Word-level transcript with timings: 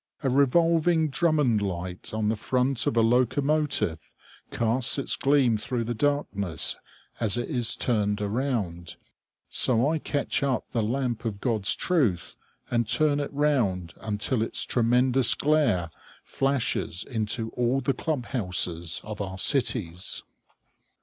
A 0.23 0.29
revolving 0.31 1.09
Drummond 1.09 1.61
light 1.61 2.11
on 2.11 2.27
the 2.29 2.35
front 2.35 2.87
of 2.87 2.97
a 2.97 3.01
locomotive 3.03 4.11
casts 4.49 4.97
its 4.97 5.15
gleam 5.15 5.57
through 5.57 5.83
the 5.83 5.93
darkness 5.93 6.75
as 7.19 7.37
it 7.37 7.47
is 7.51 7.75
turned 7.75 8.19
around; 8.19 8.95
so 9.47 9.87
I 9.91 9.99
catch 9.99 10.41
up 10.41 10.71
the 10.71 10.81
lamp 10.81 11.23
of 11.23 11.39
God's 11.39 11.75
truth 11.75 12.35
and 12.71 12.87
turn 12.87 13.19
it 13.19 13.31
round 13.31 13.93
until 14.01 14.41
its 14.41 14.63
tremendous 14.63 15.35
glare 15.35 15.91
flashes 16.23 17.03
into 17.03 17.51
all 17.51 17.79
the 17.79 17.93
club 17.93 18.25
houses 18.25 19.01
of 19.03 19.21
our 19.21 19.37
cities. 19.37 20.23